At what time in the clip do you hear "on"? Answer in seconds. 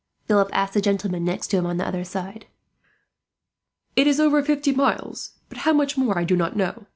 1.67-1.77